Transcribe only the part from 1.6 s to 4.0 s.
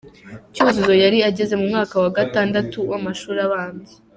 mwaka wa gatandatu w’amashuri abanza.